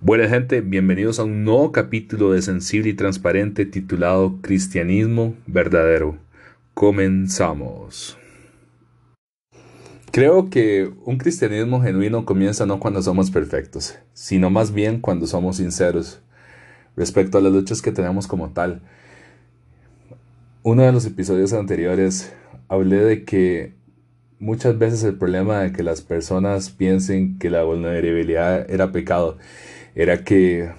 Buena 0.00 0.28
gente, 0.28 0.60
bienvenidos 0.60 1.18
a 1.18 1.24
un 1.24 1.44
nuevo 1.44 1.72
capítulo 1.72 2.32
de 2.32 2.42
Sensible 2.42 2.90
y 2.90 2.94
Transparente 2.94 3.66
titulado 3.66 4.40
Cristianismo 4.42 5.34
Verdadero. 5.46 6.18
Comenzamos. 6.74 8.16
Creo 10.12 10.50
que 10.50 10.92
un 11.04 11.18
cristianismo 11.18 11.82
genuino 11.82 12.24
comienza 12.24 12.66
no 12.66 12.78
cuando 12.78 13.02
somos 13.02 13.30
perfectos, 13.32 13.98
sino 14.12 14.50
más 14.50 14.72
bien 14.72 15.00
cuando 15.00 15.26
somos 15.26 15.56
sinceros 15.56 16.22
respecto 16.96 17.38
a 17.38 17.40
las 17.40 17.52
luchas 17.52 17.82
que 17.82 17.90
tenemos 17.90 18.28
como 18.28 18.50
tal. 18.50 18.82
Uno 20.66 20.82
de 20.82 20.92
los 20.92 21.04
episodios 21.04 21.52
anteriores 21.52 22.32
hablé 22.68 22.96
de 23.04 23.24
que 23.26 23.74
muchas 24.38 24.78
veces 24.78 25.04
el 25.04 25.18
problema 25.18 25.60
de 25.60 25.72
que 25.72 25.82
las 25.82 26.00
personas 26.00 26.70
piensen 26.70 27.38
que 27.38 27.50
la 27.50 27.64
vulnerabilidad 27.64 28.70
era 28.70 28.90
pecado 28.90 29.36
era 29.94 30.24
que 30.24 30.72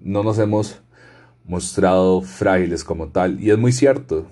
no 0.00 0.22
nos 0.22 0.38
hemos 0.38 0.80
mostrado 1.44 2.22
frágiles 2.22 2.84
como 2.84 3.08
tal. 3.08 3.40
Y 3.42 3.50
es 3.50 3.58
muy 3.58 3.72
cierto. 3.72 4.28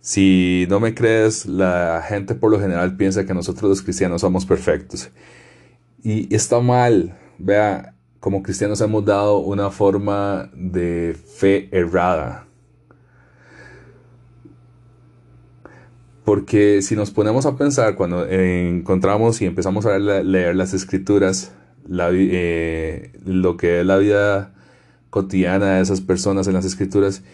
Si 0.00 0.66
no 0.68 0.80
me 0.80 0.92
crees, 0.92 1.46
la 1.46 2.04
gente 2.04 2.34
por 2.34 2.50
lo 2.50 2.58
general 2.58 2.96
piensa 2.96 3.24
que 3.24 3.32
nosotros 3.32 3.68
los 3.68 3.80
cristianos 3.80 4.22
somos 4.22 4.44
perfectos. 4.44 5.08
Y 6.02 6.34
está 6.34 6.58
mal. 6.58 7.16
Vea, 7.38 7.94
como 8.18 8.42
cristianos 8.42 8.80
hemos 8.80 9.04
dado 9.04 9.38
una 9.38 9.70
forma 9.70 10.50
de 10.52 11.16
fe 11.36 11.68
errada. 11.70 12.49
Porque 16.30 16.80
si 16.80 16.94
nos 16.94 17.10
ponemos 17.10 17.44
a 17.44 17.56
pensar, 17.56 17.96
cuando 17.96 18.24
encontramos 18.24 19.42
y 19.42 19.46
empezamos 19.46 19.84
a 19.84 19.98
leer 19.98 20.54
las 20.54 20.74
escrituras, 20.74 21.50
la, 21.88 22.10
eh, 22.12 23.10
lo 23.26 23.56
que 23.56 23.80
es 23.80 23.84
la 23.84 23.98
vida 23.98 24.54
cotidiana 25.10 25.74
de 25.74 25.82
esas 25.82 26.00
personas 26.00 26.46
en 26.46 26.54
las 26.54 26.64
escrituras, 26.64 27.24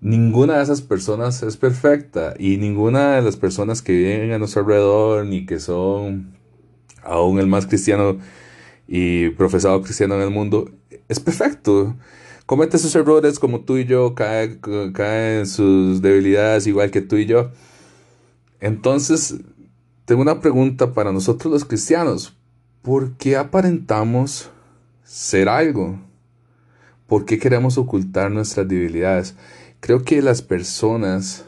ninguna 0.00 0.56
de 0.56 0.62
esas 0.62 0.80
personas 0.80 1.42
es 1.42 1.58
perfecta 1.58 2.32
y 2.38 2.56
ninguna 2.56 3.16
de 3.16 3.20
las 3.20 3.36
personas 3.36 3.82
que 3.82 3.92
viven 3.92 4.32
a 4.32 4.38
nuestro 4.38 4.62
alrededor 4.62 5.26
ni 5.26 5.44
que 5.44 5.60
son 5.60 6.34
aún 7.02 7.40
el 7.40 7.46
más 7.46 7.66
cristiano 7.66 8.16
y 8.88 9.28
profesado 9.28 9.82
cristiano 9.82 10.14
en 10.14 10.22
el 10.22 10.30
mundo 10.30 10.70
es 11.10 11.20
perfecto. 11.20 11.94
Comete 12.46 12.78
sus 12.78 12.94
errores 12.94 13.38
como 13.38 13.60
tú 13.60 13.76
y 13.76 13.84
yo, 13.84 14.14
cae, 14.14 14.60
cae 14.94 15.40
en 15.40 15.46
sus 15.46 16.00
debilidades 16.00 16.66
igual 16.66 16.90
que 16.90 17.02
tú 17.02 17.16
y 17.16 17.26
yo. 17.26 17.50
Entonces, 18.60 19.36
tengo 20.04 20.22
una 20.22 20.40
pregunta 20.40 20.92
para 20.92 21.12
nosotros 21.12 21.52
los 21.52 21.64
cristianos. 21.64 22.36
¿Por 22.82 23.16
qué 23.16 23.36
aparentamos 23.36 24.50
ser 25.02 25.48
algo? 25.48 25.98
¿Por 27.06 27.24
qué 27.24 27.38
queremos 27.38 27.78
ocultar 27.78 28.30
nuestras 28.30 28.68
debilidades? 28.68 29.34
Creo 29.80 30.04
que 30.04 30.22
las 30.22 30.42
personas 30.42 31.44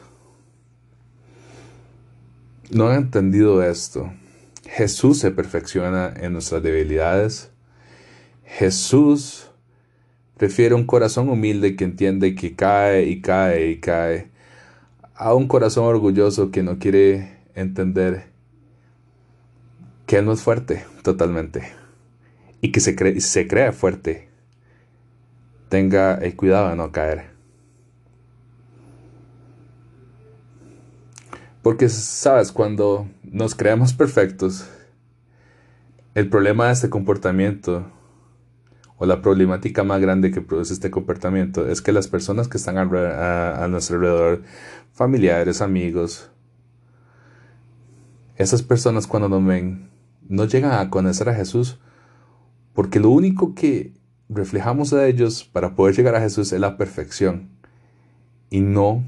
no 2.71 2.87
han 2.87 2.97
entendido 2.97 3.61
esto. 3.63 4.11
Jesús 4.65 5.19
se 5.19 5.31
perfecciona 5.31 6.11
en 6.19 6.33
nuestras 6.33 6.63
debilidades. 6.63 7.51
Jesús 8.43 9.51
prefiere 10.37 10.73
un 10.73 10.85
corazón 10.85 11.29
humilde 11.29 11.75
que 11.75 11.83
entiende 11.83 12.33
que 12.33 12.55
cae 12.55 13.03
y 13.03 13.21
cae 13.21 13.69
y 13.69 13.79
cae 13.79 14.32
a 15.15 15.33
un 15.33 15.47
corazón 15.47 15.85
orgulloso 15.85 16.51
que 16.51 16.63
no 16.63 16.79
quiere 16.79 17.37
entender 17.55 18.25
que 20.05 20.17
Él 20.17 20.25
no 20.25 20.33
es 20.33 20.41
fuerte 20.41 20.85
totalmente 21.03 21.71
y 22.61 22.71
que 22.71 22.79
se 22.79 22.95
cree, 22.95 23.19
se 23.21 23.47
cree 23.47 23.71
fuerte, 23.71 24.29
tenga 25.69 26.15
el 26.15 26.35
cuidado 26.35 26.69
de 26.69 26.75
no 26.75 26.91
caer. 26.91 27.33
Porque, 31.61 31.87
sabes, 31.87 32.51
cuando 32.51 33.07
nos 33.23 33.55
creemos 33.55 33.93
perfectos, 33.93 34.69
el 36.13 36.29
problema 36.29 36.67
de 36.67 36.73
este 36.73 36.89
comportamiento 36.89 37.85
o 38.97 39.05
la 39.05 39.21
problemática 39.21 39.83
más 39.83 40.01
grande 40.01 40.31
que 40.31 40.41
produce 40.41 40.73
este 40.73 40.91
comportamiento 40.91 41.67
es 41.67 41.81
que 41.81 41.91
las 41.91 42.07
personas 42.07 42.47
que 42.47 42.57
están 42.57 42.77
a, 42.77 43.63
a 43.63 43.67
nuestro 43.67 43.97
alrededor, 43.97 44.43
familiares, 44.91 45.61
amigos, 45.61 46.29
esas 48.35 48.63
personas 48.63 49.07
cuando 49.07 49.29
nos 49.29 49.45
ven 49.45 49.89
no 50.27 50.45
llegan 50.45 50.73
a 50.73 50.89
conocer 50.89 51.29
a 51.29 51.35
Jesús 51.35 51.79
porque 52.73 52.99
lo 52.99 53.09
único 53.09 53.53
que 53.53 53.93
reflejamos 54.29 54.89
de 54.89 55.07
ellos 55.07 55.43
para 55.43 55.75
poder 55.75 55.95
llegar 55.95 56.15
a 56.15 56.21
Jesús 56.21 56.51
es 56.53 56.59
la 56.59 56.77
perfección 56.77 57.49
y 58.49 58.61
no 58.61 59.03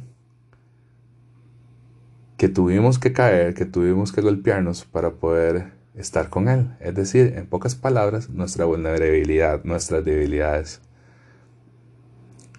que 2.38 2.50
tuvimos 2.50 3.00
que 3.00 3.13
caer, 3.13 3.53
que 3.53 3.66
tuvimos 3.66 4.12
que 4.12 4.22
golpearnos 4.22 4.85
para 4.85 5.12
poder 5.12 5.75
estar 5.98 6.30
con 6.30 6.48
Él. 6.48 6.76
Es 6.80 6.96
decir, 6.96 7.34
en 7.36 7.48
pocas 7.48 7.76
palabras, 7.76 8.30
nuestra 8.30 8.66
vulnerabilidad, 8.66 9.64
nuestras 9.64 10.04
debilidades. 10.04 10.82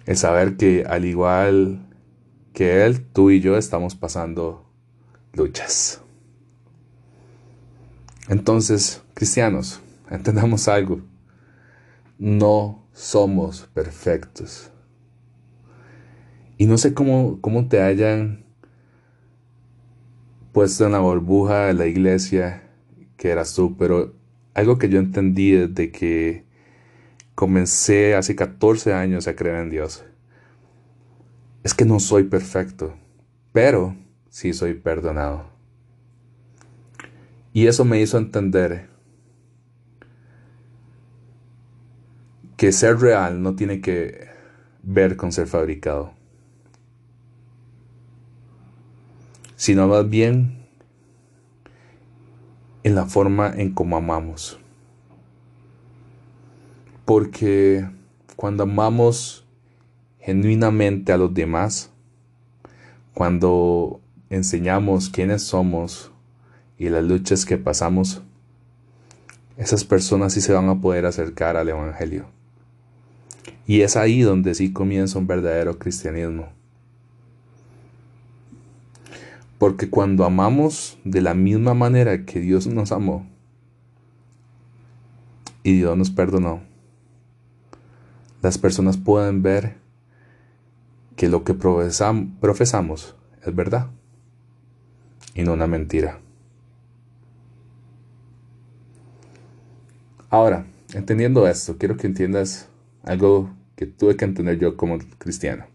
El 0.05 0.17
saber 0.17 0.57
que 0.57 0.85
al 0.87 1.05
igual 1.05 1.85
que 2.53 2.85
Él, 2.85 3.05
tú 3.05 3.29
y 3.29 3.39
yo 3.39 3.57
estamos 3.57 3.95
pasando 3.95 4.65
luchas. 5.33 6.01
Entonces, 8.27 9.01
cristianos, 9.13 9.81
entendamos 10.09 10.67
algo. 10.67 11.01
No 12.17 12.87
somos 12.93 13.69
perfectos. 13.73 14.71
Y 16.57 16.65
no 16.65 16.77
sé 16.79 16.95
cómo, 16.95 17.39
cómo 17.39 17.67
te 17.67 17.81
hayan 17.83 18.45
puesto 20.51 20.87
en 20.87 20.93
la 20.93 20.99
burbuja 20.99 21.67
de 21.67 21.75
la 21.75 21.85
iglesia 21.85 22.66
que 23.17 23.29
eras 23.29 23.53
tú, 23.53 23.75
pero 23.77 24.13
algo 24.53 24.77
que 24.77 24.89
yo 24.89 24.99
entendí 24.99 25.51
desde 25.51 25.91
que 25.91 26.45
comencé 27.35 28.15
hace 28.15 28.35
14 28.35 28.93
años 28.93 29.27
a 29.27 29.35
creer 29.35 29.57
en 29.57 29.69
Dios 29.69 30.03
es 31.63 31.73
que 31.73 31.85
no 31.85 31.99
soy 31.99 32.23
perfecto, 32.23 32.95
pero 33.51 33.95
sí 34.29 34.53
soy 34.53 34.73
perdonado. 34.73 35.45
Y 37.53 37.67
eso 37.67 37.83
me 37.85 37.99
hizo 37.99 38.17
entender 38.17 38.87
que 42.55 42.71
ser 42.71 42.99
real 42.99 43.41
no 43.41 43.55
tiene 43.55 43.81
que 43.81 44.27
ver 44.81 45.17
con 45.17 45.31
ser 45.31 45.47
fabricado, 45.47 46.13
sino 49.55 49.87
más 49.87 50.09
bien 50.09 50.56
en 52.87 52.95
la 52.95 53.05
forma 53.05 53.53
en 53.53 53.73
cómo 53.73 53.97
amamos. 53.97 54.57
Porque 57.03 57.85
cuando 58.37 58.63
amamos 58.63 59.45
genuinamente 60.21 61.11
a 61.11 61.17
los 61.17 61.33
demás, 61.33 61.91
cuando 63.13 63.99
enseñamos 64.29 65.09
quiénes 65.09 65.43
somos, 65.43 66.13
y 66.77 66.87
las 66.87 67.03
luchas 67.03 67.45
que 67.45 67.57
pasamos, 67.57 68.21
esas 69.57 69.83
personas 69.83 70.31
sí 70.31 70.39
se 70.39 70.53
van 70.53 70.69
a 70.69 70.79
poder 70.79 71.05
acercar 71.07 71.57
al 71.57 71.67
Evangelio. 71.67 72.27
Y 73.65 73.81
es 73.81 73.97
ahí 73.97 74.21
donde 74.21 74.55
sí 74.55 74.71
comienza 74.71 75.19
un 75.19 75.27
verdadero 75.27 75.77
cristianismo. 75.77 76.53
Porque 79.57 79.89
cuando 79.89 80.23
amamos 80.23 80.99
de 81.03 81.21
la 81.21 81.33
misma 81.33 81.73
manera 81.73 82.25
que 82.25 82.39
Dios 82.39 82.67
nos 82.67 82.91
amó 82.91 83.27
y 85.63 85.77
Dios 85.77 85.97
nos 85.97 86.11
perdonó, 86.11 86.61
las 88.41 88.57
personas 88.57 88.97
pueden 88.97 89.41
ver 89.41 89.77
que 91.15 91.27
lo 91.27 91.43
que 91.43 91.55
profesamos 91.55 93.15
es 93.43 93.55
verdad 93.55 93.89
y 95.33 95.43
no 95.43 95.53
una 95.53 95.67
mentira. 95.67 96.19
Ahora, 100.29 100.65
entendiendo 100.93 101.47
esto, 101.47 101.77
quiero 101.77 101.97
que 101.97 102.07
entiendas 102.07 102.69
algo 103.03 103.49
que 103.75 103.85
tuve 103.85 104.17
que 104.17 104.25
entender 104.25 104.59
yo 104.59 104.75
como 104.75 104.97
cristiano. 105.17 105.65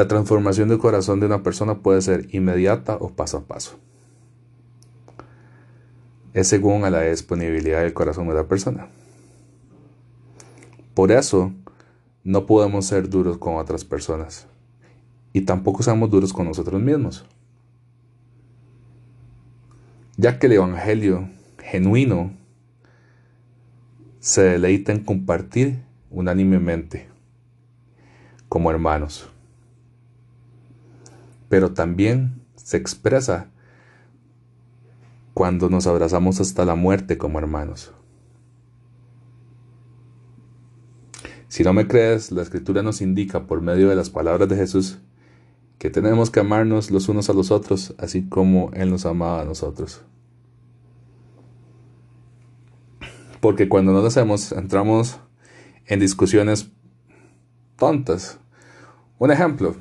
La 0.00 0.08
transformación 0.08 0.70
del 0.70 0.78
corazón 0.78 1.20
de 1.20 1.26
una 1.26 1.42
persona 1.42 1.80
puede 1.80 2.00
ser 2.00 2.34
inmediata 2.34 2.96
o 2.96 3.10
paso 3.10 3.36
a 3.36 3.40
paso. 3.42 3.78
Es 6.32 6.48
según 6.48 6.86
a 6.86 6.90
la 6.90 7.02
disponibilidad 7.02 7.82
del 7.82 7.92
corazón 7.92 8.26
de 8.28 8.32
la 8.32 8.48
persona. 8.48 8.88
Por 10.94 11.12
eso, 11.12 11.52
no 12.24 12.46
podemos 12.46 12.86
ser 12.86 13.10
duros 13.10 13.36
con 13.36 13.56
otras 13.56 13.84
personas. 13.84 14.46
Y 15.34 15.42
tampoco 15.42 15.82
seamos 15.82 16.10
duros 16.10 16.32
con 16.32 16.46
nosotros 16.46 16.80
mismos. 16.80 17.26
Ya 20.16 20.38
que 20.38 20.46
el 20.46 20.54
Evangelio 20.54 21.28
genuino 21.58 22.32
se 24.18 24.44
deleita 24.44 24.92
en 24.92 25.04
compartir 25.04 25.82
unánimemente 26.08 27.06
como 28.48 28.70
hermanos. 28.70 29.30
Pero 31.50 31.72
también 31.72 32.40
se 32.54 32.76
expresa 32.76 33.50
cuando 35.34 35.68
nos 35.68 35.88
abrazamos 35.88 36.40
hasta 36.40 36.64
la 36.64 36.76
muerte 36.76 37.18
como 37.18 37.40
hermanos. 37.40 37.92
Si 41.48 41.64
no 41.64 41.72
me 41.72 41.88
crees, 41.88 42.30
la 42.30 42.42
escritura 42.42 42.84
nos 42.84 43.00
indica 43.00 43.48
por 43.48 43.60
medio 43.60 43.88
de 43.88 43.96
las 43.96 44.10
palabras 44.10 44.48
de 44.48 44.54
Jesús 44.54 44.98
que 45.78 45.90
tenemos 45.90 46.30
que 46.30 46.38
amarnos 46.38 46.92
los 46.92 47.08
unos 47.08 47.28
a 47.30 47.32
los 47.32 47.50
otros, 47.50 47.96
así 47.98 48.28
como 48.28 48.70
Él 48.74 48.90
nos 48.90 49.04
amaba 49.04 49.40
a 49.40 49.44
nosotros. 49.44 50.02
Porque 53.40 53.68
cuando 53.68 53.92
no 53.92 54.02
lo 54.02 54.06
hacemos, 54.06 54.52
entramos 54.52 55.18
en 55.86 55.98
discusiones 55.98 56.70
tontas. 57.76 58.38
Un 59.18 59.32
ejemplo, 59.32 59.74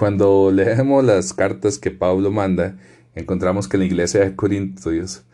cuando 0.00 0.50
leemos 0.50 1.04
las 1.04 1.34
cartas 1.34 1.78
que 1.78 1.90
Pablo 1.90 2.30
manda, 2.30 2.78
encontramos 3.14 3.68
que 3.68 3.76
en 3.76 3.80
la 3.80 3.86
iglesia 3.86 4.20
de 4.20 4.34
Corintios 4.34 5.24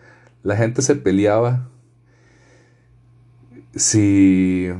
la 0.42 0.56
gente 0.56 0.82
se 0.82 0.96
peleaba 0.96 1.70
si 3.76 4.70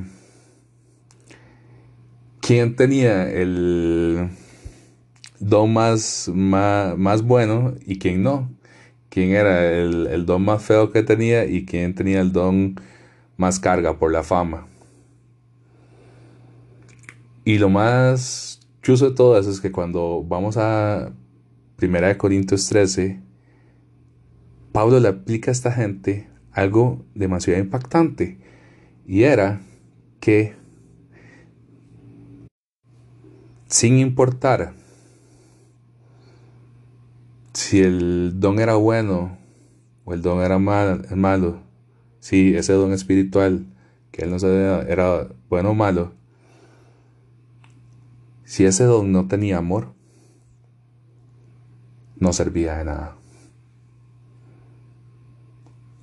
quién 2.41 2.75
tenía 2.75 3.31
el 3.31 4.29
don 5.39 5.73
más, 5.73 6.33
más, 6.35 7.23
bueno 7.23 7.77
y 7.87 8.01
quién 8.01 8.25
no. 8.25 8.51
Quién 9.09 9.31
era 9.31 9.73
el, 9.73 10.09
el, 10.09 10.27
don 10.27 10.45
más 10.45 10.65
feo 10.65 10.91
que 10.91 11.05
tenía 11.05 11.45
y 11.45 11.65
quién 11.65 11.95
tenía 11.95 12.21
el 12.21 12.33
don 12.33 12.75
más 13.37 13.61
carga 13.61 14.01
por 14.01 14.11
la 14.11 14.25
fama. 14.25 14.67
Y 17.45 17.59
lo 17.59 17.69
más 17.69 18.66
chuso 18.87 19.11
de 19.11 19.17
todo 19.17 19.37
eso 19.37 19.51
es 19.51 19.61
que 19.61 19.73
cuando 19.73 20.23
vamos 20.23 20.57
a 20.57 21.13
Primera 21.75 22.07
de 22.07 22.17
Corintios 22.17 22.69
13, 22.69 23.21
Pablo 24.71 25.01
le 25.01 25.09
aplica 25.09 25.51
a 25.51 25.53
esta 25.53 25.73
gente 25.73 26.29
algo 26.53 27.05
demasiado 27.13 27.59
impactante. 27.59 28.39
Y 29.05 29.25
era 29.25 29.61
que 30.21 30.55
sin 33.67 33.99
importar 33.99 34.73
si 37.55 37.81
el 37.81 38.39
don 38.39 38.61
era 38.61 38.77
bueno 38.77 39.37
o 40.05 40.15
el 40.15 40.23
don 40.23 40.41
era 40.43 40.61
mal, 40.61 41.09
malo, 41.17 41.61
si 42.21 42.55
ese 42.55 42.75
don 42.75 42.93
espiritual 42.93 43.67
que 44.13 44.23
él 44.23 44.31
no 44.31 44.39
sabía 44.39 44.83
era 44.83 45.27
bueno 45.49 45.71
o 45.71 45.75
malo, 45.75 46.13
si 48.47 48.65
ese 48.65 48.85
don 48.85 49.11
no 49.11 49.27
tenía 49.27 49.59
amor, 49.59 49.93
no 52.17 52.33
servía 52.33 52.79
de 52.79 52.85
nada. 52.85 53.17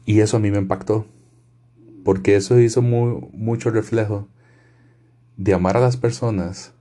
Y 0.05 0.19
eso 0.19 0.35
a 0.35 0.39
mí 0.41 0.51
me 0.51 0.57
impactó 0.57 1.05
porque 2.03 2.35
eso 2.35 2.59
hizo 2.59 2.81
mucho 2.81 3.69
reflejo 3.71 4.27
de 5.37 5.53
amar 5.53 5.77
a 5.77 5.79
las 5.79 5.95
personas 5.95 6.73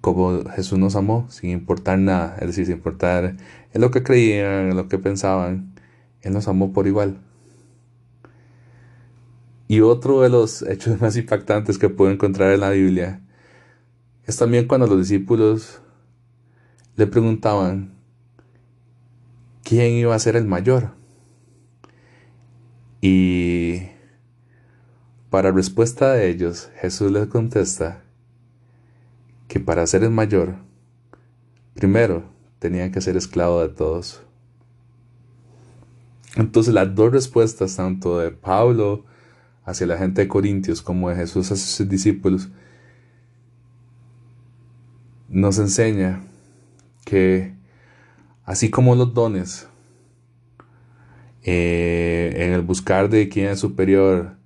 como 0.00 0.44
Jesús 0.50 0.78
nos 0.78 0.94
amó, 0.94 1.26
sin 1.28 1.50
importar 1.50 1.98
nada, 1.98 2.36
es 2.40 2.46
decir, 2.46 2.66
sin 2.66 2.76
importar 2.76 3.36
en 3.72 3.80
lo 3.80 3.90
que 3.90 4.04
creían, 4.04 4.70
en 4.70 4.76
lo 4.76 4.88
que 4.88 4.98
pensaban, 4.98 5.74
Él 6.20 6.32
nos 6.32 6.46
amó 6.46 6.72
por 6.72 6.86
igual. 6.86 7.18
Y 9.66 9.80
otro 9.80 10.20
de 10.20 10.28
los 10.28 10.62
hechos 10.62 11.00
más 11.00 11.16
impactantes 11.16 11.78
que 11.78 11.88
puedo 11.88 12.12
encontrar 12.12 12.52
en 12.52 12.60
la 12.60 12.70
Biblia 12.70 13.25
es 14.26 14.36
también 14.36 14.66
cuando 14.66 14.86
los 14.88 14.98
discípulos 14.98 15.80
le 16.96 17.06
preguntaban 17.06 17.94
quién 19.62 19.92
iba 19.92 20.14
a 20.14 20.18
ser 20.18 20.34
el 20.34 20.46
mayor. 20.46 20.90
Y 23.00 23.82
para 25.30 25.52
respuesta 25.52 26.12
de 26.12 26.28
ellos, 26.28 26.70
Jesús 26.80 27.12
les 27.12 27.28
contesta 27.28 28.02
que 29.46 29.60
para 29.60 29.86
ser 29.86 30.02
el 30.02 30.10
mayor, 30.10 30.56
primero 31.74 32.24
tenían 32.58 32.90
que 32.90 33.00
ser 33.00 33.16
esclavo 33.16 33.60
de 33.62 33.68
todos. 33.68 34.22
Entonces 36.34 36.74
las 36.74 36.94
dos 36.94 37.12
respuestas, 37.12 37.76
tanto 37.76 38.18
de 38.18 38.32
Pablo 38.32 39.04
hacia 39.64 39.86
la 39.86 39.98
gente 39.98 40.22
de 40.22 40.28
Corintios 40.28 40.82
como 40.82 41.10
de 41.10 41.16
Jesús 41.16 41.52
hacia 41.52 41.66
sus 41.66 41.88
discípulos, 41.88 42.48
nos 45.28 45.58
enseña 45.58 46.22
que 47.04 47.54
así 48.44 48.70
como 48.70 48.94
los 48.94 49.14
dones 49.14 49.68
eh, 51.42 52.32
en 52.36 52.52
el 52.52 52.62
buscar 52.62 53.08
de 53.08 53.28
quién 53.28 53.48
es 53.48 53.60
superior 53.60 54.36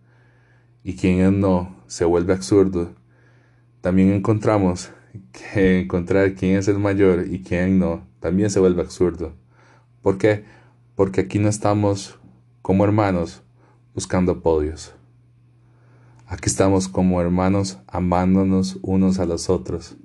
y 0.85 0.97
quién 0.97 1.21
es 1.21 1.33
no, 1.33 1.75
se 1.87 2.05
vuelve 2.05 2.33
absurdo. 2.33 2.95
También 3.81 4.13
encontramos 4.13 4.91
que 5.33 5.81
encontrar 5.81 6.35
quién 6.35 6.57
es 6.57 6.69
el 6.69 6.79
mayor 6.79 7.27
y 7.31 7.43
quién 7.43 7.79
no, 7.79 8.07
también 8.21 8.51
se 8.51 8.61
vuelve 8.61 8.83
absurdo. 8.83 9.35
¿Por 10.03 10.19
qué? 10.19 10.45
Porque 10.95 11.23
aquí 11.23 11.39
no 11.39 11.49
estamos 11.49 12.19
como 12.63 12.85
hermanos 12.85 13.43
buscando 13.95 14.43
podios. 14.43 14.95
Aquí 16.27 16.49
estamos 16.49 16.89
como 16.89 17.21
hermanos 17.21 17.79
amándonos 17.89 18.79
unos 18.83 19.19
a 19.19 19.27
los 19.27 19.51
otros, 19.51 19.97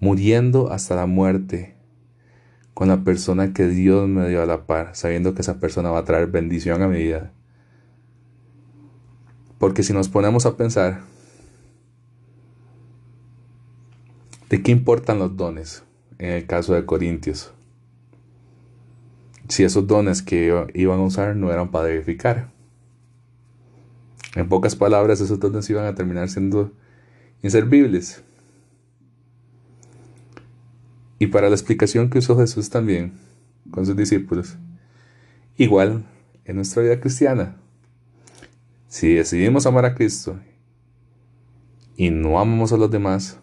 muriendo 0.00 0.70
hasta 0.72 0.94
la 0.94 1.06
muerte 1.06 1.76
con 2.74 2.88
la 2.88 3.02
persona 3.02 3.52
que 3.52 3.66
Dios 3.66 4.08
me 4.08 4.28
dio 4.28 4.42
a 4.42 4.46
la 4.46 4.66
par, 4.66 4.94
sabiendo 4.94 5.34
que 5.34 5.42
esa 5.42 5.58
persona 5.58 5.90
va 5.90 5.98
a 5.98 6.04
traer 6.04 6.28
bendición 6.28 6.80
a 6.82 6.88
mi 6.88 6.98
vida. 6.98 7.32
Porque 9.58 9.82
si 9.82 9.92
nos 9.92 10.08
ponemos 10.08 10.46
a 10.46 10.56
pensar, 10.56 11.00
¿de 14.48 14.62
qué 14.62 14.70
importan 14.70 15.18
los 15.18 15.36
dones 15.36 15.82
en 16.18 16.30
el 16.30 16.46
caso 16.46 16.74
de 16.74 16.86
Corintios? 16.86 17.52
Si 19.48 19.64
esos 19.64 19.86
dones 19.88 20.22
que 20.22 20.68
iban 20.74 21.00
a 21.00 21.02
usar 21.02 21.34
no 21.34 21.50
eran 21.50 21.70
para 21.72 21.88
edificar. 21.88 22.52
En 24.36 24.48
pocas 24.48 24.76
palabras, 24.76 25.20
esos 25.20 25.40
dones 25.40 25.68
iban 25.70 25.86
a 25.86 25.96
terminar 25.96 26.28
siendo 26.28 26.70
inservibles. 27.42 28.22
Y 31.18 31.28
para 31.28 31.48
la 31.48 31.54
explicación 31.54 32.10
que 32.10 32.18
usó 32.18 32.36
Jesús 32.38 32.70
también 32.70 33.12
con 33.70 33.84
sus 33.86 33.96
discípulos. 33.96 34.56
Igual 35.56 36.04
en 36.44 36.56
nuestra 36.56 36.82
vida 36.82 37.00
cristiana. 37.00 37.56
Si 38.88 39.14
decidimos 39.14 39.66
amar 39.66 39.84
a 39.84 39.94
Cristo 39.94 40.38
y 41.96 42.10
no 42.10 42.38
amamos 42.38 42.72
a 42.72 42.76
los 42.76 42.90
demás 42.90 43.38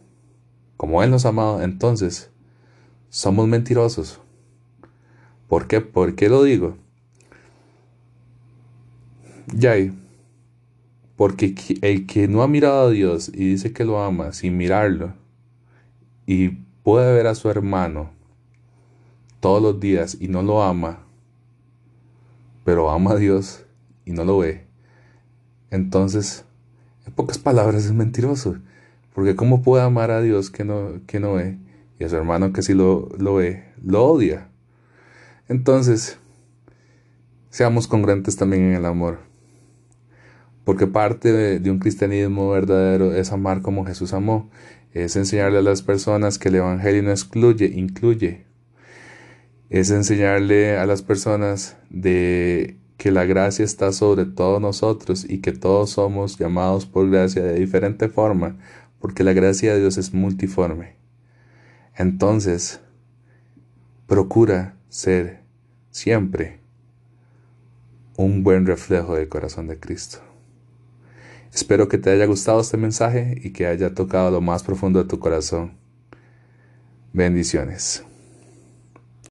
como 0.77 1.03
Él 1.03 1.11
nos 1.11 1.25
ha 1.25 1.29
amado, 1.29 1.61
entonces 1.61 2.29
somos 3.09 3.47
mentirosos. 3.47 4.19
¿Por 5.47 5.67
qué? 5.67 5.81
¿Por 5.81 6.15
qué 6.15 6.29
lo 6.29 6.43
digo? 6.43 6.77
Yay. 9.53 9.93
Porque 11.15 11.55
el 11.81 12.07
que 12.07 12.27
no 12.27 12.41
ha 12.41 12.47
mirado 12.47 12.87
a 12.87 12.89
Dios 12.89 13.29
y 13.29 13.49
dice 13.49 13.71
que 13.71 13.85
lo 13.85 14.03
ama 14.03 14.33
sin 14.33 14.57
mirarlo 14.57 15.13
y 16.27 16.57
puede 16.85 17.13
ver 17.13 17.27
a 17.27 17.35
su 17.35 17.49
hermano 17.49 18.11
todos 19.41 19.61
los 19.61 19.81
días 19.81 20.15
y 20.17 20.29
no 20.29 20.41
lo 20.41 20.63
ama, 20.63 20.99
pero 22.63 22.89
ama 22.89 23.11
a 23.11 23.15
Dios 23.17 23.65
y 24.05 24.13
no 24.13 24.23
lo 24.23 24.37
ve, 24.37 24.65
entonces, 25.75 26.45
en 27.05 27.11
pocas 27.11 27.37
palabras, 27.37 27.83
es 27.83 27.91
mentiroso. 27.91 28.55
Porque 29.13 29.35
¿cómo 29.35 29.61
puede 29.61 29.83
amar 29.83 30.09
a 30.09 30.21
Dios 30.21 30.49
que 30.49 30.63
no, 30.63 31.01
que 31.05 31.19
no 31.19 31.33
ve? 31.33 31.57
Y 31.99 32.05
a 32.05 32.09
su 32.09 32.15
hermano 32.15 32.53
que 32.53 32.61
sí 32.61 32.73
lo, 32.73 33.09
lo 33.17 33.35
ve, 33.35 33.65
lo 33.83 34.05
odia. 34.05 34.47
Entonces, 35.49 36.17
seamos 37.49 37.89
congruentes 37.89 38.37
también 38.37 38.63
en 38.63 38.73
el 38.73 38.85
amor. 38.85 39.19
Porque 40.65 40.87
parte 40.87 41.31
de, 41.31 41.71
un 41.71 41.79
cristianismo 41.79 42.49
verdadero 42.49 43.13
es 43.13 43.31
amar 43.31 43.61
como 43.61 43.85
Jesús 43.85 44.13
amó. 44.13 44.49
Es 44.91 45.15
enseñarle 45.15 45.59
a 45.59 45.61
las 45.61 45.83
personas 45.83 46.37
que 46.37 46.49
el 46.49 46.55
Evangelio 46.55 47.03
no 47.03 47.11
excluye, 47.11 47.67
incluye. 47.67 48.45
Es 49.69 49.91
enseñarle 49.91 50.77
a 50.77 50.85
las 50.85 51.03
personas 51.03 51.77
de 51.89 52.77
que 52.97 53.11
la 53.11 53.25
gracia 53.25 53.63
está 53.63 53.91
sobre 53.91 54.25
todos 54.25 54.59
nosotros 54.59 55.25
y 55.29 55.39
que 55.39 55.51
todos 55.51 55.91
somos 55.91 56.37
llamados 56.37 56.85
por 56.85 57.09
gracia 57.09 57.43
de 57.43 57.59
diferente 57.59 58.09
forma, 58.09 58.57
porque 58.99 59.23
la 59.23 59.33
gracia 59.33 59.73
de 59.73 59.81
Dios 59.81 59.97
es 59.97 60.13
multiforme. 60.13 60.95
Entonces, 61.95 62.81
procura 64.07 64.77
ser 64.89 65.41
siempre 65.91 66.59
un 68.17 68.43
buen 68.43 68.65
reflejo 68.65 69.15
del 69.15 69.29
corazón 69.29 69.67
de 69.67 69.79
Cristo. 69.79 70.24
Espero 71.55 71.87
que 71.87 71.97
te 71.97 72.09
haya 72.09 72.25
gustado 72.25 72.59
este 72.59 72.75
mensaje 72.75 73.39
y 73.41 73.51
que 73.51 73.65
haya 73.65 73.93
tocado 73.93 74.29
lo 74.29 74.41
más 74.41 74.61
profundo 74.61 75.01
de 75.01 75.07
tu 75.07 75.19
corazón. 75.19 75.71
Bendiciones. 77.13 78.03